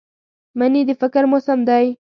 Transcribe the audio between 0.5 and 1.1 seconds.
مني د